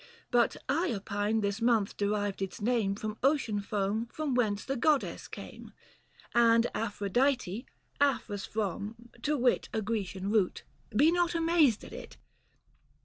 But 0.31 0.57
I 0.67 0.91
opine 0.95 1.41
this 1.41 1.61
month 1.61 1.95
derived 1.95 2.41
its 2.41 2.59
name 2.59 2.95
From 2.95 3.19
ocean 3.21 3.59
foam 3.59 4.07
from 4.07 4.33
whence 4.33 4.65
the 4.65 4.75
goddess 4.75 5.27
came, 5.27 5.73
And 6.33 6.65
Aphrodite, 6.73 7.67
Aphros 7.99 8.47
from— 8.47 8.95
to 9.21 9.37
wit 9.37 9.69
A 9.75 9.81
Grecian 9.83 10.31
root, 10.31 10.63
be 10.89 11.11
not 11.11 11.35
amazed 11.35 11.83
at 11.83 11.93
it. 11.93 12.17